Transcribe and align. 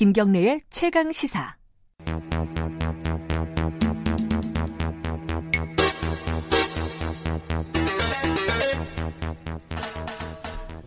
김경래의 0.00 0.60
최강 0.70 1.12
시사. 1.12 1.56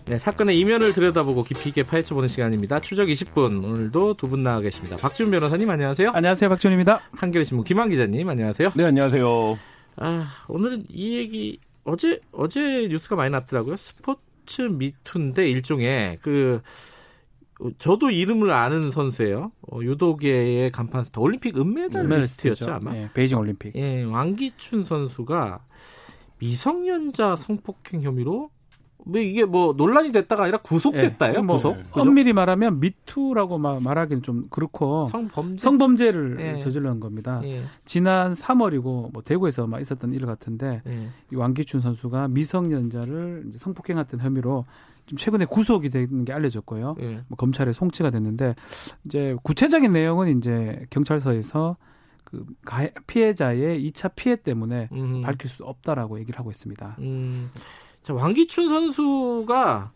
네, 0.06 0.18
사건의 0.20 0.60
이면을 0.60 0.94
들여다보고 0.94 1.44
깊이 1.44 1.70
있게 1.70 1.84
파헤쳐보는 1.84 2.28
시간입니다. 2.28 2.82
추적 2.82 3.08
20분 3.08 3.64
오늘도 3.64 4.16
두 4.16 4.28
분 4.28 4.44
나와 4.44 4.60
계십니다. 4.60 4.98
박지훈 4.98 5.32
변호사님 5.32 5.70
안녕하세요. 5.70 6.12
안녕하세요, 6.14 6.50
박지훈입니다. 6.50 7.02
한겨레 7.14 7.44
신문 7.46 7.64
김한 7.64 7.90
기자님 7.90 8.28
안녕하세요. 8.28 8.72
네, 8.76 8.84
안녕하세요. 8.84 9.58
아, 9.98 10.28
오늘은 10.48 10.86
이 10.90 11.16
얘기 11.18 11.60
어제 11.86 12.20
어제 12.32 12.88
뉴스가 12.90 13.16
많이 13.16 13.32
났더라고요. 13.32 13.78
스포츠 13.78 14.62
미투인데 14.64 15.48
일종의 15.50 16.20
그 16.22 16.62
저도 17.78 18.10
이름을 18.10 18.52
아는 18.52 18.92
선수예요. 18.92 19.52
어, 19.72 19.80
유도계의 19.82 20.72
간판 20.72 21.04
스타 21.04 21.22
올림픽 21.22 21.58
은메달리스트였죠 21.58 22.72
아마. 22.72 22.96
예, 22.96 23.10
베이징 23.14 23.38
올림픽. 23.38 23.76
예, 23.76 24.04
왕기춘 24.04 24.84
선수가 24.84 25.64
미성년자 26.40 27.36
성폭행 27.38 28.02
혐의로 28.02 28.50
뭐 29.06 29.20
이게 29.20 29.44
뭐 29.46 29.74
논란이 29.76 30.12
됐다가 30.12 30.44
아니라 30.44 30.60
구속됐다요? 30.60 31.34
예, 31.38 31.42
뭐 31.42 31.56
구속? 31.58 31.78
엄밀히 31.92 32.32
말하면 32.34 32.80
미투라고 32.80 33.58
말하기는 33.58 34.24
좀 34.24 34.48
그렇고 34.50 35.06
성범죄. 35.08 35.60
성범죄를 35.60 36.38
예. 36.40 36.60
저질렀는 36.60 37.00
겁니다. 37.00 37.42
예, 37.44 37.64
지난 37.86 38.34
3월이고 38.34 39.12
뭐 39.12 39.22
대구에서 39.24 39.68
막 39.68 39.82
있었던 39.82 40.14
일 40.14 40.26
같은데 40.26 40.82
예. 40.88 41.10
이 41.32 41.36
왕기춘 41.36 41.82
선수가 41.82 42.30
미성년자를 42.30 43.46
이제 43.50 43.58
성폭행했던 43.58 44.20
혐의로 44.22 44.66
좀 45.06 45.18
최근에 45.18 45.46
구속이 45.46 45.90
되는 45.90 46.24
게 46.24 46.32
알려졌고요. 46.32 46.96
예. 47.02 47.10
뭐 47.28 47.36
검찰에 47.38 47.74
송치가 47.74 48.10
됐는데 48.10 48.56
이제 49.06 49.36
구체적인 49.44 49.92
내용은 49.92 50.38
이제 50.38 50.86
경찰서에서 50.90 51.76
그 52.24 52.46
가- 52.64 52.88
피해자의 53.06 53.86
2차 53.92 54.12
피해 54.16 54.38
때문에 54.38 54.88
음. 54.94 55.22
밝힐 55.22 55.50
수 55.50 55.64
없다라고 55.66 56.20
얘기를 56.20 56.40
하고 56.40 56.50
있습니다. 56.52 56.96
음, 57.00 57.52
자, 58.04 58.14
왕기춘 58.14 58.70
선수가 58.70 59.92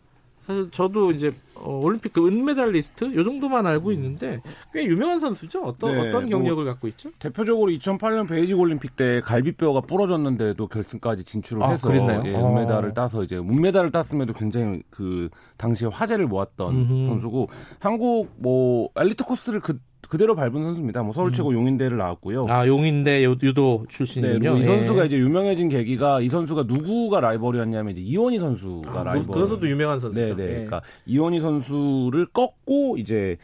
사실 0.46 0.70
저도 0.70 1.10
이제 1.12 1.30
어, 1.56 1.78
올림픽 1.82 2.12
그 2.14 2.26
은메달리스트 2.26 3.14
요 3.14 3.22
정도만 3.22 3.66
알고 3.66 3.92
있는데 3.92 4.40
꽤 4.72 4.84
유명한 4.86 5.18
선수죠. 5.18 5.62
어떤 5.62 5.92
네, 5.92 6.08
어떤 6.08 6.22
뭐- 6.30 6.38
경력을 6.38 6.64
갖고 6.64 6.88
있죠? 6.88 7.10
대표적으로 7.18 7.70
2008년 7.72 8.26
베이징 8.26 8.58
올림픽 8.58 8.96
때 8.96 9.20
갈비뼈가 9.22 9.82
부러졌는데도 9.82 10.68
결승까지 10.68 11.24
진출을 11.24 11.62
아, 11.62 11.70
해서 11.70 11.88
그랬나요? 11.88 12.22
예, 12.24 12.34
어. 12.34 12.48
은메달을 12.48 12.94
따서 12.94 13.22
이제 13.24 13.36
은메달을 13.36 13.90
땄음에도 13.90 14.32
굉장히 14.32 14.82
그 14.88 15.28
당시에 15.58 15.88
화제를 15.88 16.26
모았던 16.28 16.74
음흠. 16.74 17.06
선수고 17.08 17.50
한국 17.78 18.30
뭐 18.38 18.88
엘리트 18.96 19.24
코스를 19.24 19.60
그 19.60 19.78
그대로 20.08 20.34
밟은 20.34 20.52
선수입니다. 20.62 21.02
뭐 21.02 21.12
서울 21.12 21.32
최고 21.32 21.52
용인대를 21.52 21.96
나왔고요. 21.98 22.46
아 22.48 22.66
용인대 22.66 23.24
유- 23.24 23.36
유도 23.42 23.80
네, 23.82 23.88
출신이군요. 23.94 24.38
그리고 24.40 24.56
이 24.56 24.60
예. 24.60 24.64
선수가 24.64 25.04
이제 25.04 25.18
유명해진 25.18 25.68
계기가 25.68 26.20
이 26.20 26.28
선수가 26.28 26.64
누구가 26.66 27.20
라이벌이었냐면 27.20 27.92
이제 27.96 28.00
이원희 28.00 28.38
선수가 28.38 29.00
아, 29.00 29.02
라이벌. 29.04 29.26
그 29.28 29.38
선수도 29.40 29.68
유명한 29.68 30.00
선수죠. 30.00 30.34
네, 30.34 30.34
네. 30.34 30.42
예. 30.44 30.52
그러니까 30.54 30.82
이원희 31.06 31.40
선수를 31.40 32.26
꺾고 32.32 32.96
이제 32.98 33.36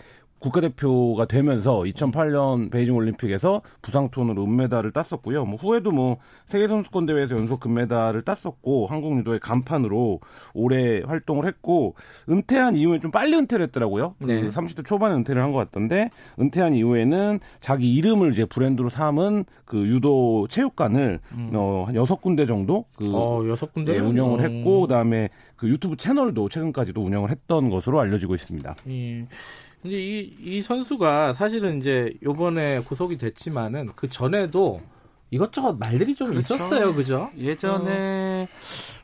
국가대표가 0.44 1.24
되면서 1.24 1.80
2008년 1.80 2.70
베이징 2.70 2.94
올림픽에서 2.94 3.62
부상톤으로 3.80 4.44
은메달을 4.44 4.92
땄었고요. 4.92 5.46
뭐 5.46 5.56
후에도 5.56 5.90
뭐 5.90 6.18
세계 6.44 6.68
선수권 6.68 7.06
대회에서 7.06 7.34
연속 7.36 7.60
금메달을 7.60 8.22
땄었고 8.22 8.86
한국 8.88 9.16
유도의 9.18 9.40
간판으로 9.40 10.20
오래 10.52 11.00
활동을 11.00 11.46
했고 11.46 11.94
은퇴한 12.28 12.76
이후에 12.76 13.00
좀 13.00 13.10
빨리 13.10 13.36
은퇴를 13.38 13.64
했더라고요. 13.66 14.16
그 14.18 14.26
네. 14.26 14.48
30대 14.48 14.84
초반에 14.84 15.14
은퇴를 15.14 15.42
한 15.42 15.54
것 15.54 15.58
같던데 15.58 16.10
은퇴한 16.40 16.74
이후에는 16.74 17.38
자기 17.60 17.94
이름을 17.94 18.32
이제 18.32 18.44
브랜드로 18.44 18.88
삼은 18.88 19.44
그 19.64 19.86
유도 19.86 20.48
체육관을 20.48 21.20
어, 21.52 21.84
한 21.86 21.94
여섯 21.94 22.20
군데 22.20 22.44
정도 22.44 22.86
그 22.96 23.04
음. 23.04 23.12
어 23.14 23.44
여섯 23.48 23.72
군데 23.72 23.92
네, 23.92 23.98
운영을 24.00 24.40
했고 24.40 24.80
그다음에 24.82 25.28
그 25.56 25.68
유튜브 25.68 25.96
채널도 25.96 26.48
최근까지도 26.48 27.00
운영을 27.00 27.30
했던 27.30 27.70
것으로 27.70 28.00
알려지고 28.00 28.34
있습니다. 28.34 28.74
예. 28.88 29.26
근데 29.84 29.98
이, 29.98 30.34
이 30.40 30.62
선수가 30.62 31.34
사실은 31.34 31.76
이제 31.76 32.14
요번에 32.22 32.80
구속이 32.80 33.18
됐지만은 33.18 33.90
그 33.94 34.08
전에도 34.08 34.78
이것저것 35.30 35.76
말들이 35.78 36.14
좀 36.14 36.30
그렇죠. 36.30 36.54
있었어요. 36.54 36.94
그죠? 36.94 37.30
예전에 37.36 38.48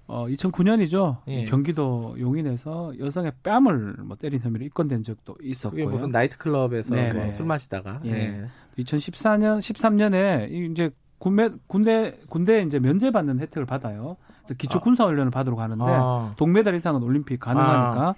어, 0.06 0.26
2009년이죠. 0.26 1.18
예. 1.28 1.44
경기도 1.44 2.16
용인에서 2.18 2.94
여성의 2.98 3.32
뺨을 3.42 3.96
뭐 4.04 4.16
때린 4.16 4.40
혐의로 4.40 4.64
입건된 4.64 5.02
적도 5.02 5.36
있었고요. 5.42 5.86
무슨 5.90 6.12
나이트클럽에서 6.12 6.94
네, 6.94 7.12
뭐 7.12 7.24
네. 7.24 7.30
술 7.30 7.44
마시다가 7.44 8.00
예. 8.06 8.12
예. 8.12 8.48
2014년, 8.78 9.58
13년에 9.58 10.50
이제 10.70 10.90
군대 11.18 11.50
군대 11.66 12.16
군대에 12.30 12.62
이제 12.62 12.78
면제받는 12.78 13.40
혜택을 13.40 13.66
받아요. 13.66 14.16
기초 14.56 14.80
군사 14.80 15.04
훈련을 15.04 15.30
받으러 15.30 15.56
가는데 15.56 15.84
아. 15.86 16.32
동메달 16.38 16.74
이상은 16.74 17.02
올림픽 17.02 17.38
가능하니까. 17.38 18.14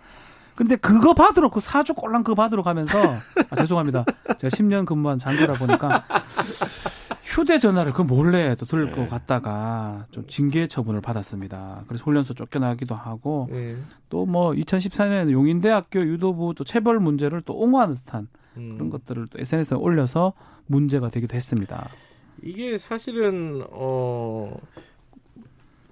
근데 0.54 0.76
그거 0.76 1.14
받으러 1.14 1.48
그 1.48 1.60
사주 1.60 1.94
꼴랑 1.94 2.22
그거 2.22 2.34
받으러 2.34 2.62
가면서 2.62 2.98
아, 3.50 3.56
죄송합니다. 3.56 4.04
제가 4.38 4.48
10년 4.48 4.86
근무한 4.86 5.18
장교라 5.18 5.54
보니까 5.54 6.04
휴대전화를 7.24 7.92
그 7.92 8.02
몰래 8.02 8.54
또 8.56 8.66
들고 8.66 9.08
갔다가 9.08 10.06
좀 10.10 10.26
징계 10.26 10.66
처분을 10.66 11.00
받았습니다. 11.00 11.84
그래서 11.88 12.04
훈련소 12.04 12.34
쫓겨나기도 12.34 12.94
하고 12.94 13.48
예. 13.52 13.76
또뭐 14.10 14.52
2014년에 14.52 15.30
용인대학교 15.30 16.00
유도부 16.00 16.54
또 16.56 16.64
체벌 16.64 17.00
문제를 17.00 17.41
또 17.42 17.54
옹호하는 17.54 17.96
듯한 17.96 18.28
음. 18.58 18.74
그런 18.74 18.91
것들을 18.91 19.28
또 19.28 19.38
SNS에 19.41 19.76
올려서 19.76 20.34
문제가 20.66 21.08
되기도 21.08 21.34
했습니다. 21.34 21.88
이게 22.42 22.76
사실은 22.76 23.64
어 23.70 24.54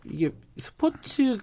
이게 0.05 0.33
스포츠 0.59 1.39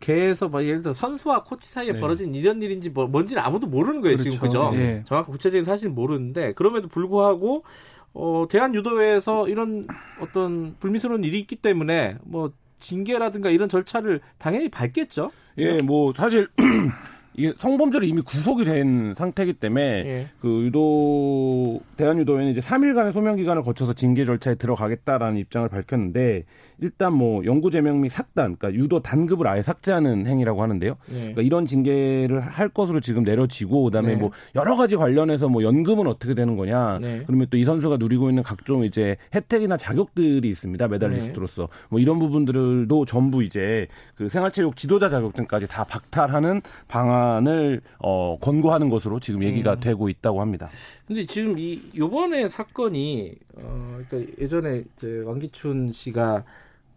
계에서 0.00 0.48
막 0.48 0.64
예를 0.64 0.80
들어 0.80 0.92
선수와 0.92 1.44
코치 1.44 1.70
사이에 1.70 1.92
네. 1.92 2.00
벌어진 2.00 2.34
이런 2.34 2.60
일인지 2.62 2.90
뭐 2.90 3.06
뭔지는 3.06 3.42
아무도 3.42 3.66
모르는 3.66 4.00
거예요 4.00 4.16
지금 4.16 4.38
그렇죠. 4.38 4.70
그죠? 4.70 4.80
예. 4.80 5.02
정확한 5.06 5.30
구체적인 5.30 5.64
사실은 5.64 5.94
모르는데 5.94 6.54
그럼에도 6.54 6.88
불구하고 6.88 7.64
어 8.12 8.46
대한 8.50 8.74
유도회에서 8.74 9.48
이런 9.48 9.86
어떤 10.20 10.74
불미스러운 10.80 11.22
일이 11.22 11.38
있기 11.38 11.56
때문에 11.56 12.16
뭐 12.22 12.50
징계라든가 12.80 13.50
이런 13.50 13.68
절차를 13.68 14.20
당연히 14.38 14.68
밟겠죠. 14.68 15.30
예, 15.58 15.82
뭐 15.82 16.12
사실 16.16 16.48
이게 17.34 17.54
성범죄로 17.56 18.04
이미 18.04 18.22
구속이 18.22 18.64
된 18.64 19.14
상태이기 19.14 19.54
때문에 19.54 19.82
예. 19.82 20.26
그 20.40 20.64
유도 20.64 21.80
대한유도회는 21.96 22.50
이제 22.50 22.60
3일간의 22.60 23.12
소명 23.12 23.36
기간을 23.36 23.62
거쳐서 23.62 23.92
징계 23.92 24.24
절차에 24.24 24.56
들어가겠다라는 24.56 25.38
입장을 25.38 25.68
밝혔는데 25.68 26.44
일단 26.80 27.12
뭐 27.12 27.44
영구 27.44 27.70
제명 27.70 28.00
및 28.00 28.08
삭단, 28.08 28.56
그러니까 28.56 28.72
유도 28.72 29.00
단급을 29.00 29.46
아예 29.46 29.62
삭제하는 29.62 30.26
행위라고 30.26 30.62
하는데요. 30.62 30.96
예. 31.10 31.14
그러니까 31.14 31.42
이런 31.42 31.66
징계를 31.66 32.40
할 32.40 32.68
것으로 32.68 33.00
지금 33.00 33.22
내려지고 33.22 33.84
그다음에 33.84 34.14
네. 34.14 34.16
뭐 34.16 34.30
여러 34.56 34.74
가지 34.74 34.96
관련해서 34.96 35.48
뭐 35.48 35.62
연금은 35.62 36.06
어떻게 36.06 36.34
되는 36.34 36.56
거냐. 36.56 36.98
네. 37.00 37.22
그러면 37.26 37.46
또 37.50 37.60
이 37.60 37.64
선수가 37.64 37.98
누리고 37.98 38.30
있는 38.30 38.42
각종 38.42 38.84
이제 38.84 39.18
혜택이나 39.34 39.76
자격들이 39.76 40.48
있습니다. 40.48 40.88
메달리스트로서. 40.88 41.68
뭐 41.90 42.00
이런 42.00 42.18
부분들도 42.18 43.04
전부 43.04 43.44
이제 43.44 43.86
그 44.14 44.30
생활체육 44.30 44.76
지도자 44.76 45.10
자격증까지 45.10 45.68
다 45.68 45.84
박탈하는 45.84 46.62
방안 46.88 47.19
을 47.46 47.80
어 47.98 48.38
권고하는 48.40 48.88
것으로 48.88 49.20
지금 49.20 49.42
얘기가 49.42 49.74
음. 49.74 49.80
되고 49.80 50.08
있다고 50.08 50.40
합니다. 50.40 50.68
근데 51.06 51.26
지금 51.26 51.58
이 51.58 51.80
요번에 51.96 52.48
사건이 52.48 53.34
어 53.56 53.98
그러니까 54.08 54.32
예전에 54.40 54.84
이제 54.96 55.22
왕기춘 55.24 55.92
씨가 55.92 56.44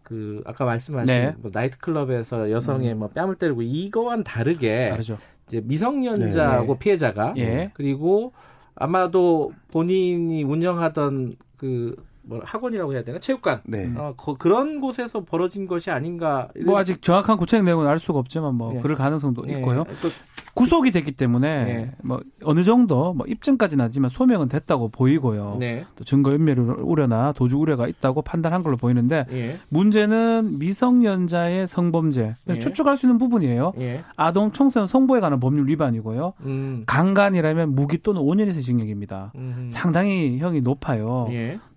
그 0.03 0.41
아까 0.45 0.65
말씀하신 0.65 1.13
네. 1.13 1.35
뭐 1.39 1.51
나이트클럽에서 1.53 2.51
여성의 2.51 2.95
뭐 2.95 3.09
뺨을 3.09 3.35
때리고 3.35 3.61
이거와는 3.61 4.23
다르게 4.23 4.87
다르죠. 4.89 5.17
이제 5.47 5.61
미성년자하고 5.63 6.73
네. 6.73 6.79
피해자가 6.79 7.33
예. 7.37 7.71
그리고 7.73 8.33
아마도 8.75 9.53
본인이 9.71 10.43
운영하던 10.43 11.35
그 11.57 11.95
뭐 12.25 12.39
학원이라고 12.43 12.93
해야 12.93 13.03
되나 13.03 13.19
체육관 13.19 13.61
네. 13.65 13.91
어, 13.95 14.13
거- 14.15 14.35
그런 14.35 14.79
곳에서 14.79 15.23
벌어진 15.23 15.67
것이 15.67 15.91
아닌가 15.91 16.47
뭐 16.65 16.77
아직 16.77 17.01
정확한 17.01 17.37
구체적 17.37 17.65
내용은 17.65 17.87
알 17.87 17.99
수가 17.99 18.19
없지만 18.19 18.55
뭐 18.55 18.73
예. 18.75 18.79
그럴 18.79 18.95
가능성도 18.95 19.45
예. 19.49 19.53
있고요. 19.57 19.83
또 20.01 20.09
구속이 20.55 20.91
됐기 20.91 21.13
때문에 21.13 21.47
예. 21.47 21.91
뭐 22.03 22.21
어느 22.43 22.63
정도 22.63 23.13
뭐 23.13 23.25
입증까지는 23.27 23.83
하지만 23.83 24.09
소명은 24.09 24.49
됐다고 24.49 24.89
보이고요. 24.89 25.57
네. 25.59 25.83
또 25.95 26.03
증거 26.03 26.31
인멸 26.33 26.59
우려나 26.59 27.33
도주 27.33 27.57
우려가 27.57 27.87
있다고 27.87 28.21
판단한 28.21 28.61
걸로 28.63 28.77
보이는데 28.77 29.25
예. 29.31 29.57
문제는 29.69 30.59
미성년자의 30.59 31.67
성범죄 31.67 32.35
예. 32.49 32.59
추측할 32.59 32.97
수 32.97 33.05
있는 33.07 33.17
부분이에요. 33.17 33.73
예. 33.79 34.03
아동 34.15 34.51
청소년 34.51 34.87
성보에 34.87 35.19
관한 35.19 35.39
법률 35.39 35.67
위반이고요. 35.67 36.33
음. 36.41 36.83
강간이라면 36.85 37.73
무기 37.75 37.97
또는 37.97 38.21
5년 38.21 38.47
이상 38.47 38.61
징역입니다. 38.61 39.31
음. 39.35 39.67
상당히 39.71 40.37
형이 40.37 40.61
높아요. 40.61 41.27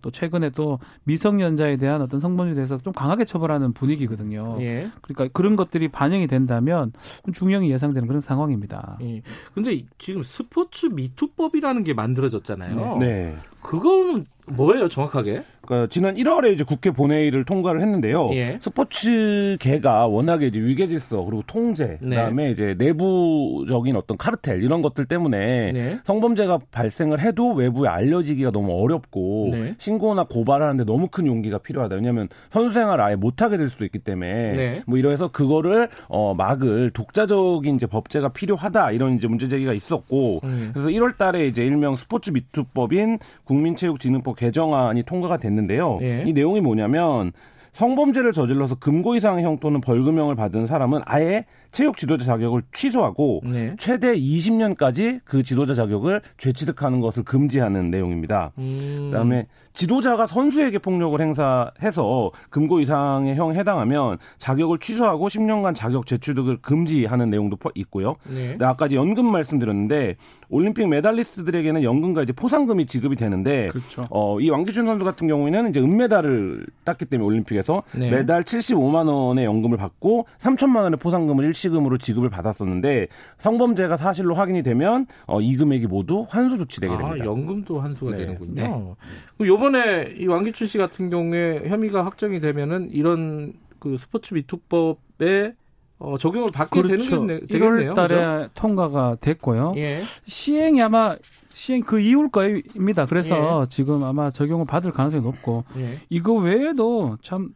예. 0.06 0.10
또 0.10 0.10
최근에 0.10 0.50
또 0.50 0.78
미성년자에 1.04 1.76
대한 1.76 2.02
어떤 2.02 2.20
성범죄에 2.20 2.54
대해서 2.54 2.78
좀 2.78 2.92
강하게 2.92 3.24
처벌하는 3.24 3.72
분위기거든요. 3.72 4.56
예. 4.60 4.90
그러니까 5.02 5.28
그런 5.32 5.56
것들이 5.56 5.88
반영이 5.88 6.28
된다면 6.28 6.92
좀 7.24 7.34
중형이 7.34 7.70
예상되는 7.70 8.06
그런 8.06 8.20
상황입니다. 8.20 8.66
겁니다. 8.66 8.98
예. 9.02 9.22
근데 9.54 9.84
지금 9.98 10.22
스포츠 10.22 10.86
미투법이라는 10.86 11.84
게 11.84 11.94
만들어졌잖아요. 11.94 12.98
네. 12.98 13.36
그거는 13.66 14.26
뭐예요, 14.46 14.88
정확하게? 14.88 15.42
그러니까 15.66 15.88
지난 15.90 16.14
1월에 16.14 16.54
이제 16.54 16.62
국회 16.62 16.90
본회의를 16.92 17.44
통과를 17.44 17.80
했는데요. 17.80 18.30
예. 18.34 18.58
스포츠계가 18.60 20.06
워낙에 20.06 20.46
이제 20.46 20.60
위계질서 20.60 21.24
그리고 21.24 21.42
통제 21.46 21.98
네. 22.00 22.10
그다음에 22.10 22.52
이제 22.52 22.76
내부적인 22.78 23.96
어떤 23.96 24.16
카르텔 24.16 24.62
이런 24.62 24.80
것들 24.82 25.06
때문에 25.06 25.72
네. 25.72 25.98
성범죄가 26.04 26.60
발생을 26.70 27.20
해도 27.20 27.52
외부에 27.52 27.88
알려지기가 27.88 28.52
너무 28.52 28.80
어렵고 28.80 29.48
네. 29.50 29.74
신고나 29.78 30.24
고발하는데 30.24 30.84
너무 30.84 31.08
큰 31.08 31.26
용기가 31.26 31.58
필요하다. 31.58 31.96
왜냐하면 31.96 32.28
선수 32.50 32.72
생활을 32.72 33.02
아예 33.02 33.16
못하게 33.16 33.56
될 33.56 33.68
수도 33.68 33.84
있기 33.84 33.98
때문에 33.98 34.52
네. 34.52 34.82
뭐 34.86 34.98
이러해서 34.98 35.28
그거를 35.28 35.88
어 36.08 36.34
막을 36.34 36.90
독자적인 36.90 37.74
이제 37.74 37.86
법제가 37.86 38.28
필요하다 38.28 38.92
이런 38.92 39.16
이제 39.16 39.26
문제 39.26 39.48
제기가 39.48 39.72
있었고 39.72 40.40
음. 40.44 40.70
그래서 40.72 40.88
1월달에 40.90 41.48
이제 41.48 41.66
일명 41.66 41.96
스포츠 41.96 42.30
미투법인 42.30 43.18
국 43.44 43.55
민체육진흥법 43.62 44.36
개정안이 44.36 45.02
통과가 45.04 45.38
됐는데요. 45.38 45.98
예. 46.02 46.24
이 46.26 46.32
내용이 46.32 46.60
뭐냐면 46.60 47.32
성범죄를 47.72 48.32
저질러서 48.32 48.76
금고 48.76 49.16
이상의 49.16 49.44
형 49.44 49.58
또는 49.58 49.82
벌금형을 49.82 50.34
받은 50.34 50.66
사람은 50.66 51.02
아예 51.04 51.44
체육 51.76 51.98
지도자 51.98 52.24
자격을 52.24 52.62
취소하고 52.72 53.42
네. 53.44 53.76
최대 53.78 54.16
20년까지 54.16 55.20
그 55.26 55.42
지도자 55.42 55.74
자격을 55.74 56.22
죄취득하는 56.38 57.00
것을 57.02 57.22
금지하는 57.22 57.90
내용입니다. 57.90 58.52
음. 58.56 59.10
그다음에 59.10 59.46
지도자가 59.74 60.26
선수에게 60.26 60.78
폭력을 60.78 61.20
행사해서 61.20 62.30
금고 62.48 62.80
이상의 62.80 63.36
형에 63.36 63.58
해당하면 63.58 64.16
자격을 64.38 64.78
취소하고 64.78 65.28
10년간 65.28 65.74
자격 65.74 66.06
재취득을 66.06 66.62
금지하는 66.62 67.28
내용도 67.28 67.56
포- 67.56 67.70
있고요. 67.74 68.16
네. 68.26 68.56
아까 68.62 68.86
이제 68.86 68.96
연금 68.96 69.30
말씀드렸는데 69.30 70.16
올림픽 70.48 70.88
메달리스트들에게는 70.88 71.82
연금과 71.82 72.22
이제 72.22 72.32
포상금이 72.32 72.86
지급이 72.86 73.16
되는데 73.16 73.66
그렇죠. 73.66 74.06
어, 74.08 74.40
이 74.40 74.48
왕기춘 74.48 74.86
선수 74.86 75.04
같은 75.04 75.28
경우에는 75.28 75.68
이제 75.68 75.80
은메달을 75.80 76.64
땄기 76.84 77.04
때문에 77.04 77.26
올림픽에서 77.26 77.82
네. 77.94 78.10
매달 78.10 78.44
75만 78.44 79.08
원의 79.12 79.44
연금을 79.44 79.76
받고 79.76 80.26
3천만 80.38 80.84
원의 80.84 80.98
포상금을 80.98 81.44
일시 81.44 81.65
금으로 81.68 81.98
지급을 81.98 82.30
받았었는데 82.30 83.08
성범죄가 83.38 83.96
사실로 83.96 84.34
확인이 84.34 84.62
되면 84.62 85.06
어, 85.26 85.40
이 85.40 85.56
금액이 85.56 85.86
모두 85.86 86.26
환수 86.28 86.58
조치되게 86.58 86.94
아, 86.94 86.98
됩니다. 86.98 87.24
연금도 87.24 87.80
환수가 87.80 88.12
네. 88.12 88.18
되는군요. 88.18 88.96
그 89.38 89.46
요번에 89.46 90.14
이 90.18 90.26
왕기춘 90.26 90.66
씨 90.66 90.78
같은 90.78 91.10
경우에 91.10 91.62
혐의가 91.68 92.04
확정이 92.04 92.40
되면은 92.40 92.90
이런 92.90 93.52
그 93.78 93.96
스포츠 93.96 94.34
미투법에 94.34 95.54
어, 95.98 96.16
적용을 96.18 96.50
받게 96.52 96.82
그렇죠. 96.82 97.26
되는 97.26 97.26
게 97.40 97.46
되겠네요. 97.46 97.92
1월 97.92 97.94
달에 97.94 98.48
통과가 98.54 99.16
됐고요. 99.20 99.72
예. 99.76 100.02
시행이 100.26 100.82
아마 100.82 101.16
시행 101.48 101.80
그 101.80 101.98
이후일 102.00 102.28
거입니다. 102.30 103.06
그래서 103.06 103.64
지금 103.70 104.04
아마 104.04 104.30
적용을 104.30 104.66
받을 104.66 104.92
가능성이 104.92 105.22
높고 105.24 105.64
예. 105.78 105.98
이거 106.10 106.34
외에도 106.34 107.16
참 107.22 107.48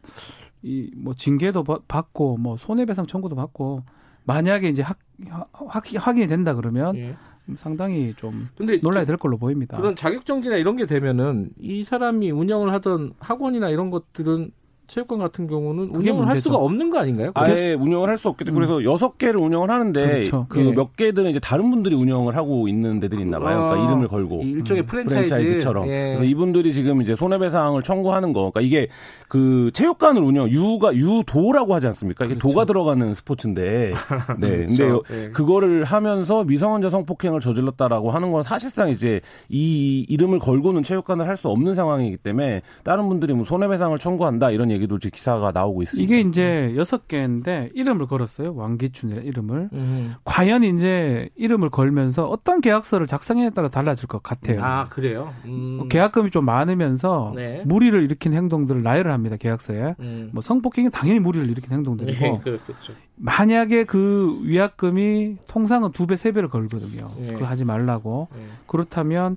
이 0.62 0.90
뭐 0.94 1.14
징계도 1.14 1.64
바- 1.64 1.78
받고 1.88 2.36
뭐 2.36 2.58
손해배상 2.58 3.06
청구도 3.06 3.34
받고 3.34 3.82
만약에 4.34 4.68
이제 4.68 4.82
확, 4.82 4.98
확, 5.52 5.84
확인이 5.96 6.28
된다 6.28 6.54
그러면 6.54 6.96
예. 6.96 7.16
상당히 7.56 8.14
좀 8.16 8.48
근데 8.56 8.78
논란이 8.78 9.06
될 9.06 9.16
걸로 9.16 9.36
보입니다. 9.36 9.76
그런 9.76 9.96
자격정지나 9.96 10.56
이런 10.56 10.76
게 10.76 10.86
되면은 10.86 11.50
이 11.58 11.82
사람이 11.82 12.30
운영을 12.30 12.72
하던 12.74 13.10
학원이나 13.18 13.70
이런 13.70 13.90
것들은 13.90 14.52
체육관 14.90 15.18
같은 15.20 15.46
경우는 15.46 15.94
운영을 15.94 16.22
할 16.22 16.26
문제죠. 16.34 16.42
수가 16.44 16.56
없는 16.58 16.90
거 16.90 16.98
아닌가요? 16.98 17.30
아예 17.34 17.74
운영을 17.74 18.08
할 18.08 18.18
수 18.18 18.28
없겠죠. 18.28 18.52
그래서 18.52 18.82
여섯 18.84 19.16
개를 19.18 19.40
운영을 19.40 19.70
하는데 19.70 20.02
그렇죠. 20.02 20.46
그 20.48 20.66
예. 20.66 20.72
몇 20.72 20.96
개들은 20.96 21.30
이제 21.30 21.38
다른 21.38 21.70
분들이 21.70 21.94
운영을 21.94 22.36
하고 22.36 22.66
있는 22.68 22.98
데들이 23.00 23.22
있나 23.22 23.38
봐요. 23.38 23.56
그러니까 23.60 23.80
아, 23.80 23.84
이름을 23.86 24.08
걸고. 24.08 24.42
이 24.42 24.50
일종의 24.50 24.84
프랜차이즈. 24.86 25.28
프랜차이즈 25.28 25.60
처럼. 25.60 25.86
예. 25.86 26.14
그래서 26.16 26.24
이분들이 26.24 26.72
지금 26.74 27.00
이제 27.02 27.14
손해배상을 27.16 27.80
청구하는 27.82 28.32
거. 28.32 28.50
그러니까 28.50 28.60
이게 28.62 28.88
그 29.28 29.70
체육관을 29.72 30.20
운영, 30.22 30.48
유가, 30.50 30.94
유도라고 30.94 31.72
하지 31.74 31.86
않습니까? 31.86 32.24
이게 32.24 32.34
도가 32.34 32.64
들어가는 32.64 33.14
스포츠인데. 33.14 33.94
네. 34.38 34.66
근데 34.66 34.66
그렇죠. 34.76 35.02
예. 35.12 35.30
그거를 35.30 35.84
하면서 35.84 36.44
미성년자 36.44 36.90
성폭행을 36.90 37.40
저질렀다라고 37.40 38.10
하는 38.10 38.30
건 38.32 38.42
사실상 38.42 38.90
이제 38.90 39.20
이 39.48 40.04
이름을 40.08 40.40
걸고는 40.40 40.82
체육관을 40.82 41.26
할 41.28 41.36
수 41.40 41.48
없는 41.48 41.74
상황이기 41.74 42.18
때문에 42.18 42.60
다른 42.84 43.08
분들이 43.08 43.32
뭐 43.32 43.46
손해배상을 43.46 43.96
청구한다 43.98 44.50
이런 44.50 44.70
얘기 44.70 44.79
도 44.86 44.98
지금 44.98 45.14
기사가 45.14 45.52
나오고 45.52 45.82
있습니다. 45.82 46.04
이게 46.04 46.20
이제 46.26 46.72
여섯 46.76 47.08
개인데 47.08 47.70
이름을 47.74 48.06
걸었어요. 48.06 48.54
왕기춘이라는 48.54 49.26
이름을. 49.26 49.68
음. 49.72 50.14
과연 50.24 50.64
이제 50.64 51.28
이름을 51.36 51.70
걸면서 51.70 52.26
어떤 52.26 52.60
계약서를 52.60 53.06
작성에 53.06 53.50
따라 53.50 53.68
달라질 53.68 54.08
것 54.08 54.22
같아요. 54.22 54.62
아 54.62 54.88
그래요. 54.88 55.32
음. 55.44 55.76
뭐 55.78 55.88
계약금이 55.88 56.30
좀 56.30 56.44
많으면서 56.44 57.32
네. 57.36 57.62
무리를 57.66 58.02
일으킨 58.02 58.32
행동들을 58.32 58.82
나열을 58.82 59.12
합니다. 59.12 59.36
계약서에. 59.36 59.94
음. 60.00 60.30
뭐 60.32 60.42
성폭행이 60.42 60.90
당연히 60.90 61.20
무리를 61.20 61.48
일으킨 61.48 61.72
행동들이고 61.72 62.24
예, 62.24 62.38
그렇죠. 62.42 62.92
만약에 63.16 63.84
그 63.84 64.38
위약금이 64.42 65.36
통상은 65.46 65.92
두 65.92 66.06
배, 66.06 66.16
세 66.16 66.32
배를 66.32 66.48
걸거든요. 66.48 67.10
예. 67.20 67.32
그거 67.32 67.44
하지 67.44 67.64
말라고. 67.64 68.28
예. 68.34 68.40
그렇다면 68.66 69.36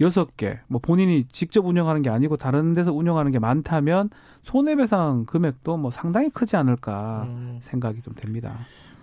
여섯 0.00 0.36
개, 0.36 0.58
뭐 0.66 0.80
본인이 0.80 1.24
직접 1.30 1.64
운영하는 1.64 2.02
게 2.02 2.10
아니고 2.10 2.36
다른 2.36 2.72
데서 2.72 2.92
운영하는 2.92 3.30
게 3.32 3.38
많다면 3.38 4.10
손해배상 4.42 5.24
금액도 5.26 5.76
뭐 5.76 5.90
상당히 5.90 6.30
크지 6.30 6.56
않을까 6.56 7.24
음. 7.28 7.58
생각이 7.60 8.02
좀 8.02 8.14
됩니다. 8.14 8.58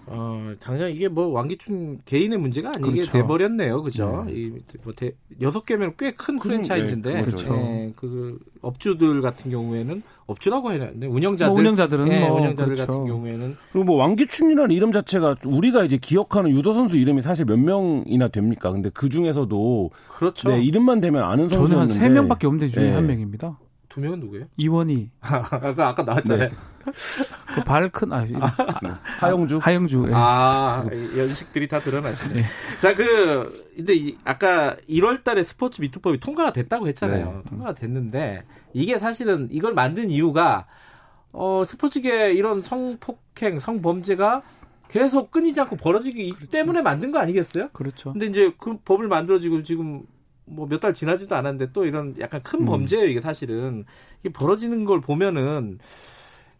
어, 0.08 0.54
당장 0.60 0.92
이게 0.92 1.08
뭐 1.08 1.28
왕기춘 1.28 2.02
개인의 2.06 2.38
문제가 2.40 2.70
아니게 2.70 2.92
그렇죠. 2.92 3.12
돼버렸네요, 3.12 3.82
그죠? 3.84 4.26
이, 4.30 4.52
뭐 4.84 4.94
대, 4.94 5.14
여섯 5.42 5.66
개면 5.66 5.94
꽤큰 5.98 6.16
큰, 6.16 6.40
프랜차이즈인데, 6.40 7.14
네, 7.14 7.22
그렇죠. 7.24 7.54
예, 7.56 7.94
그 7.96 8.40
업주들 8.62 9.22
같은 9.22 9.52
경우에는 9.52 10.04
업주라고 10.26 10.72
해야 10.72 10.80
되는데 10.80 11.08
운영자들, 11.08 11.52
뭐 11.52 11.60
운영자들은 11.60 12.12
예, 12.12 12.20
뭐 12.20 12.40
운영자들 12.40 12.76
그렇죠. 12.76 12.88
같은 12.88 13.06
경우에는 13.06 13.58
그리고 13.72 13.86
뭐 13.86 13.98
왕기춘이라는 13.98 14.76
이름 14.76 14.92
자체가 14.92 15.36
우리가 15.46 15.84
이제 15.84 15.98
기억하는 15.98 16.52
유도 16.52 16.74
선수 16.74 16.98
이름이 16.98 17.22
사실 17.22 17.46
몇 17.46 17.58
명이나 17.58 18.28
됩니까? 18.28 18.72
근데 18.72 18.90
그 18.94 19.10
중에서도 19.10 19.92
그렇죠. 20.18 20.50
네, 20.50 20.62
이름만 20.62 21.02
되면 21.02 21.24
아는 21.24 21.48
저는 21.48 21.64
한 21.64 21.88
선수였는데 21.88 22.00
세 22.00 22.10
명밖에 22.10 22.48
없는데 22.48 22.74
중에 22.74 22.86
네. 22.86 22.94
한 22.94 23.08
명입니다. 23.08 23.58
두 23.90 24.00
명은 24.00 24.22
누구예요? 24.22 24.46
이원희, 24.56 25.10
아까 25.20 25.90
아까 25.90 26.04
나왔잖아요. 26.04 26.50
네. 26.50 26.56
그 26.84 27.64
발 27.64 27.90
큰, 27.90 28.12
아, 28.14 28.24
이름, 28.24 28.42
하영주 29.20 29.60
하영주. 29.62 30.06
예. 30.08 30.12
아, 30.14 30.86
이 30.92 31.18
연식들이 31.20 31.68
다 31.68 31.80
드러나시네. 31.80 32.44
자, 32.80 32.96
그, 32.96 33.70
근데 33.76 33.94
이, 33.94 34.18
아까 34.24 34.76
1월 34.90 35.24
달에 35.24 35.44
스포츠 35.44 35.82
미투법이 35.82 36.20
통과가 36.20 36.54
됐다고 36.54 36.88
했잖아요. 36.88 37.44
통과가 37.50 37.74
됐는데, 37.74 38.44
이게 38.74 38.98
사실은 38.98 39.48
이걸 39.52 39.74
만든 39.74 40.10
이유가, 40.10 40.66
어, 41.32 41.64
스포츠계 41.66 42.34
이런 42.34 42.62
성폭행, 42.62 43.60
성범죄가 43.60 44.42
계속 44.90 45.32
끊이지 45.32 45.60
않고 45.62 45.78
벌어지기 45.78 46.34
때문에 46.52 46.82
만든 46.82 47.12
거 47.12 47.20
아니겠어요? 47.20 47.70
그렇죠. 47.72 48.12
근데 48.12 48.26
이제 48.26 48.52
그 48.58 48.78
법을 48.84 49.08
만들어지고 49.08 49.64
지금 49.64 50.04
뭐 50.46 50.68
몇 50.68 50.82
달 50.82 50.94
지나지도 50.94 51.34
않았는데 51.34 51.72
또 51.72 51.86
이런 51.86 52.14
약간 52.20 52.44
큰 52.44 52.66
범죄예요, 52.66 53.06
이게 53.08 53.22
사실은. 53.22 53.86
이게 54.22 54.34
벌어지는 54.34 54.84
걸 54.84 55.00
보면은, 55.00 55.80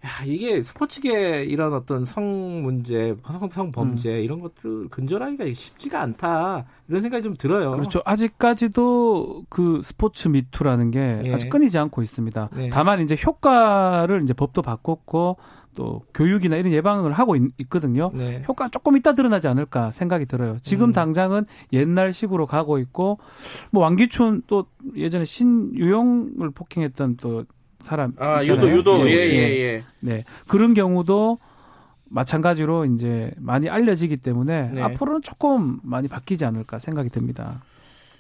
야, 0.04 0.26
이게 0.26 0.64
스포츠계 0.64 1.44
이런 1.44 1.74
어떤 1.74 2.06
성 2.06 2.64
문제, 2.64 3.16
성, 3.24 3.50
성 3.52 3.72
범죄 3.72 4.22
이런 4.22 4.40
것들 4.40 4.90
근절하기가 4.90 5.46
쉽지가 5.54 6.02
않다. 6.02 6.66
이런 6.88 7.04
생각이 7.04 7.22
좀 7.22 7.36
들어요. 7.38 7.72
그렇죠. 7.72 8.02
아직까지도 8.04 9.46
그 9.50 9.82
스포츠 9.84 10.28
미투라는 10.28 10.90
게 10.90 11.22
예. 11.26 11.34
아직 11.34 11.50
끊이지 11.50 11.78
않고 11.78 12.02
있습니다. 12.02 12.50
네. 12.56 12.70
다만 12.70 13.00
이제 13.02 13.16
효과를 13.24 14.24
이제 14.24 14.34
법도 14.34 14.64
바꿨고 14.64 15.38
또 15.76 16.02
교육이나 16.14 16.58
이런 16.58 16.74
예방을 16.74 17.14
하고 17.14 17.36
있, 17.36 17.70
거든요 17.70 18.12
네. 18.14 18.44
효과 18.48 18.68
조금 18.70 18.98
이따 18.98 19.14
드러나지 19.14 19.48
않을까 19.48 19.92
생각이 19.92 20.26
들어요. 20.26 20.58
지금 20.64 20.90
음. 20.90 20.94
당장은 20.94 21.46
옛날식으로 21.72 22.46
가고 22.46 22.80
있고 22.80 23.20
뭐 23.70 23.84
왕기춘 23.84 24.42
또 24.48 24.66
예전에 24.96 25.26
신유영을 25.26 26.50
폭행했던 26.50 27.18
또 27.18 27.46
사람 27.82 28.14
아, 28.18 28.42
있잖아요. 28.42 28.76
유도, 28.76 29.00
유도. 29.00 29.10
예, 29.10 29.14
예, 29.14 29.30
예, 29.30 29.60
예. 29.60 29.84
네. 30.00 30.24
그런 30.48 30.74
경우도 30.74 31.40
마찬가지로 32.10 32.86
이제 32.86 33.32
많이 33.38 33.70
알려지기 33.70 34.18
때문에 34.18 34.72
네. 34.74 34.82
앞으로는 34.82 35.22
조금 35.22 35.80
많이 35.84 36.08
바뀌지 36.08 36.46
않을까 36.46 36.80
생각이 36.80 37.10
듭니다. 37.10 37.62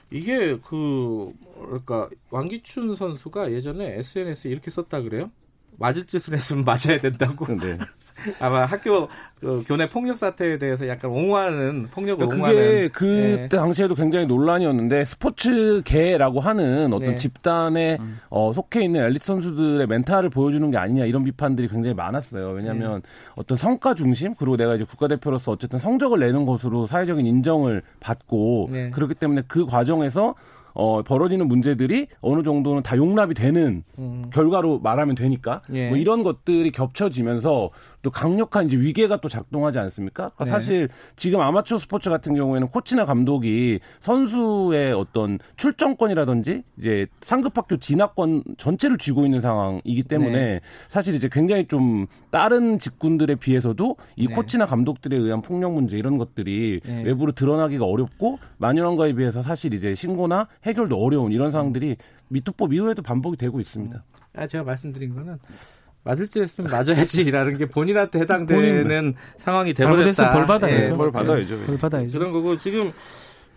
이게 0.09 0.57
그, 0.57 1.31
뭐랄까, 1.55 2.09
왕기춘 2.29 2.95
선수가 2.95 3.51
예전에 3.51 3.97
SNS에 3.99 4.51
이렇게 4.51 4.69
썼다 4.69 5.01
그래요? 5.01 5.31
맞을 5.77 6.05
짓을 6.05 6.33
했으면 6.33 6.63
맞아야 6.65 6.99
된다고. 6.99 7.45
네. 7.57 7.77
아마 8.39 8.65
학교 8.65 9.07
그 9.39 9.63
교내 9.67 9.89
폭력 9.89 10.19
사태에 10.19 10.59
대해서 10.59 10.87
약간 10.87 11.09
옹호하는 11.09 11.87
폭력을 11.91 12.27
그게 12.27 12.35
옹호하는 12.37 12.89
그때 12.93 13.35
네. 13.37 13.49
당시에도 13.49 13.95
굉장히 13.95 14.27
논란이었는데 14.27 15.03
스포츠계라고 15.05 16.39
하는 16.39 16.93
어떤 16.93 17.09
네. 17.09 17.15
집단에 17.15 17.97
음. 17.99 18.19
어, 18.29 18.53
속해 18.53 18.83
있는 18.83 19.03
엘리트 19.03 19.25
선수들의 19.25 19.87
멘탈을 19.87 20.29
보여주는 20.29 20.69
게 20.69 20.77
아니냐 20.77 21.05
이런 21.05 21.23
비판들이 21.23 21.69
굉장히 21.69 21.95
많았어요. 21.95 22.49
왜냐하면 22.49 23.01
네. 23.01 23.09
어떤 23.35 23.57
성과 23.57 23.95
중심 23.95 24.35
그리고 24.35 24.57
내가 24.57 24.75
이제 24.75 24.83
국가대표로서 24.83 25.53
어쨌든 25.53 25.79
성적을 25.79 26.19
내는 26.19 26.45
것으로 26.45 26.85
사회적인 26.85 27.25
인정을 27.25 27.81
받고 27.99 28.69
네. 28.71 28.89
그렇기 28.91 29.15
때문에 29.15 29.41
그 29.47 29.65
과정에서 29.65 30.35
어, 30.73 31.01
벌어지는 31.01 31.47
문제들이 31.47 32.07
어느 32.21 32.43
정도는 32.43 32.83
다 32.83 32.95
용납이 32.95 33.33
되는 33.33 33.83
음. 33.97 34.29
결과로 34.31 34.79
말하면 34.79 35.15
되니까 35.15 35.61
예. 35.73 35.89
뭐 35.89 35.97
이런 35.97 36.23
것들이 36.23 36.71
겹쳐지면서 36.71 37.69
또 38.01 38.09
강력한 38.09 38.67
이제 38.67 38.77
위계가 38.77 39.17
또 39.21 39.29
작동하지 39.29 39.79
않습니까? 39.79 40.29
그러니까 40.35 40.45
네. 40.45 40.51
사실 40.51 40.89
지금 41.15 41.39
아마추어 41.39 41.77
스포츠 41.77 42.09
같은 42.09 42.33
경우에는 42.33 42.69
코치나 42.69 43.05
감독이 43.05 43.79
선수의 43.99 44.93
어떤 44.93 45.39
출전권이라든지 45.55 46.63
이제 46.77 47.07
상급 47.21 47.57
학교 47.57 47.77
진학권 47.77 48.43
전체를 48.57 48.97
쥐고 48.97 49.25
있는 49.25 49.41
상황이기 49.41 50.03
때문에 50.03 50.31
네. 50.31 50.61
사실 50.87 51.13
이제 51.13 51.29
굉장히 51.31 51.67
좀 51.67 52.07
다른 52.31 52.79
직군들에 52.79 53.35
비해서도 53.35 53.97
이 54.15 54.27
네. 54.27 54.33
코치나 54.33 54.65
감독들에 54.65 55.15
의한 55.15 55.41
폭력 55.41 55.73
문제 55.73 55.97
이런 55.97 56.17
것들이 56.17 56.81
네. 56.83 57.03
외부로 57.03 57.31
드러나기가 57.31 57.85
어렵고 57.85 58.39
만연한 58.57 58.95
거에 58.95 59.13
비해서 59.13 59.43
사실 59.43 59.73
이제 59.73 59.93
신고나 59.93 60.47
해결도 60.63 60.97
어려운 60.97 61.31
이런 61.31 61.51
상황들이 61.51 61.97
미투법 62.29 62.73
이후에도 62.73 63.01
반복이 63.01 63.37
되고 63.37 63.59
있습니다. 63.59 64.03
아, 64.33 64.47
제가 64.47 64.63
말씀드린 64.63 65.13
거는 65.13 65.37
맞을 66.03 66.27
줄 66.27 66.43
했으면 66.43 66.71
맞아야지라는 66.71 67.57
게 67.57 67.65
본인한테 67.67 68.19
해당되는 68.19 69.13
상황이 69.37 69.73
돼버렸다. 69.73 70.11
잘못했으면 70.13 70.33
벌 70.33 70.47
받아야죠. 70.47 70.93
예, 70.93 70.97
벌 70.97 71.11
받아야죠. 71.11 71.59
그걸 71.59 71.77
받아야죠. 71.77 72.11
그런 72.11 72.31
거고 72.31 72.55
지금 72.55 72.91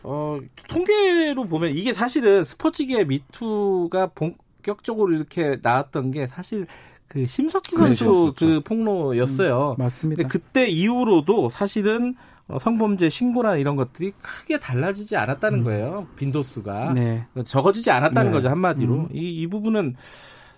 어, 0.02 0.38
통계로 0.68 1.44
보면 1.44 1.70
이게 1.70 1.92
사실은 1.94 2.44
스포츠계 2.44 3.04
미투가 3.04 4.08
본격적으로 4.14 5.14
이렇게 5.14 5.58
나왔던 5.62 6.10
게 6.10 6.26
사실 6.26 6.66
그 7.08 7.26
심석희 7.26 7.76
선수 7.76 8.04
그랬었죠. 8.04 8.34
그 8.34 8.60
폭로였어요. 8.60 9.76
맞습니다. 9.78 10.22
근데 10.22 10.28
그때 10.30 10.66
이후로도 10.66 11.48
사실은 11.48 12.14
어, 12.46 12.58
성범죄 12.58 13.08
신고나 13.08 13.56
이런 13.56 13.76
것들이 13.76 14.12
크게 14.20 14.58
달라지지 14.58 15.16
않았다는 15.16 15.64
거예요. 15.64 16.06
빈도수가 16.16 16.92
네. 16.92 17.24
적어지지 17.44 17.90
않았다는 17.90 18.30
네. 18.30 18.36
거죠 18.36 18.50
한마디로. 18.50 18.94
음. 18.94 19.08
이, 19.14 19.42
이 19.42 19.46
부분은 19.46 19.96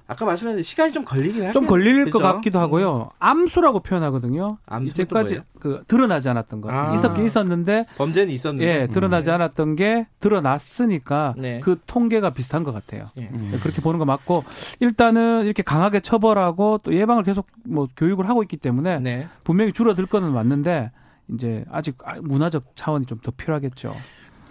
아까 0.09 0.25
말씀하신 0.25 0.63
시간이 0.63 0.93
좀 0.93 1.05
걸리긴 1.05 1.45
할좀 1.45 1.67
거예요. 1.67 1.69
걸릴 1.69 2.05
그죠? 2.05 2.19
것 2.19 2.25
같기도 2.25 2.61
하고요. 2.61 3.11
암수라고 3.19 3.81
표현하거든요. 3.81 4.59
암수는 4.67 4.91
이제까지 4.91 5.41
또그 5.55 5.85
드러나지 5.89 6.29
않았던 6.29 6.61
거. 6.61 6.71
아. 6.71 6.95
있었긴 6.95 7.25
있었는데 7.25 7.87
범죄는 7.97 8.33
있었는데. 8.33 8.83
예, 8.83 8.87
드러나지 8.87 9.31
않았던 9.33 9.75
게 9.75 10.07
드러났으니까 10.21 11.35
네. 11.39 11.61
그 11.61 11.81
통계가 11.87 12.31
비슷한 12.31 12.63
것 12.63 12.73
같아요. 12.73 13.07
예. 13.17 13.23
네, 13.23 13.59
그렇게 13.61 13.81
보는 13.83 13.99
거 13.99 14.05
맞고 14.05 14.45
일단은 14.81 15.45
이렇게 15.45 15.63
강하게 15.63 15.99
처벌하고 16.01 16.79
또 16.85 16.95
예방을 16.95 17.25
계속 17.25 17.47
뭐 17.65 17.89
교육을 17.97 18.29
하고 18.29 18.43
있기 18.43 18.57
때문에 18.59 19.01
네. 19.01 19.27
분명히 19.43 19.73
줄어들 19.73 20.07
거는 20.07 20.33
맞는데 20.33 20.93
이제 21.35 21.65
아직 21.73 21.97
아, 22.05 22.15
문화적 22.21 22.77
차원이 22.77 23.07
좀 23.07 23.19
더 23.23 23.33
필요하겠죠. 23.37 23.93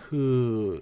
그 0.09 0.81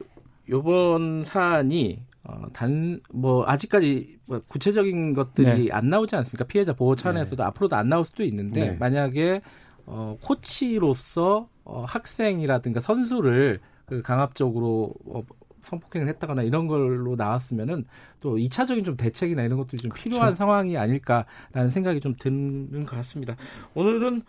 요번 0.49 1.23
사안이 1.23 2.01
어, 2.23 2.45
단 2.53 2.99
뭐 3.11 3.43
아직까지 3.47 4.17
뭐 4.25 4.41
구체적인 4.47 5.13
것들이 5.13 5.71
안 5.71 5.89
나오지 5.89 6.15
않습니까? 6.15 6.45
피해자 6.45 6.73
보호 6.73 6.95
차원에서도 6.95 7.43
앞으로도 7.43 7.75
안 7.75 7.87
나올 7.87 8.05
수도 8.05 8.23
있는데 8.23 8.71
네. 8.71 8.77
만약에 8.77 9.41
어, 9.85 10.17
코치로서 10.21 11.49
어, 11.65 11.83
학생이라든가 11.87 12.79
선수를 12.79 13.59
그 13.85 14.01
강압적으로 14.01 14.93
어, 15.05 15.23
성폭행을 15.61 16.07
했다거나 16.09 16.43
이런 16.43 16.67
걸로 16.67 17.15
나왔으면은 17.15 17.85
또 18.19 18.35
2차적인 18.35 18.83
좀 18.83 18.97
대책이나 18.97 19.43
이런 19.43 19.57
것들이 19.57 19.81
좀 19.81 19.91
필요한 19.93 20.35
상황이 20.35 20.77
아닐까라는 20.77 21.69
생각이 21.69 21.99
좀 22.01 22.15
드는 22.19 22.85
것 22.85 22.95
같습니다. 22.97 23.35
오늘은 23.73 24.23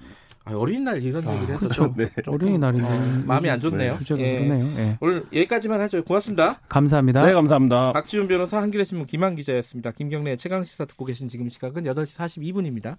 아, 0.46 0.52
어린이날 0.54 1.02
이런 1.02 1.26
얘기를 1.26 1.54
해서 1.54 1.68
좀 1.68 1.94
네. 1.96 2.08
어린이날인데 2.26 3.24
마음이 3.26 3.48
안 3.48 3.58
좋네요. 3.60 3.98
주제가 3.98 4.20
예. 4.20 4.38
그러네요. 4.38 4.64
예. 4.76 4.98
오늘 5.00 5.24
여기까지만 5.32 5.80
하죠. 5.80 6.04
고맙습니다. 6.04 6.60
감사합니다. 6.68 7.24
네, 7.24 7.32
감사합니다. 7.32 7.92
박지훈 7.92 8.28
변호사 8.28 8.58
한겨레 8.58 8.84
신문 8.84 9.06
김한 9.06 9.36
기자였습니다. 9.36 9.92
김경래 9.92 10.36
최강 10.36 10.62
시사 10.62 10.84
듣고 10.84 11.06
계신 11.06 11.28
지금 11.28 11.48
시각은 11.48 11.84
8시 11.84 12.18
42분입니다. 12.18 12.96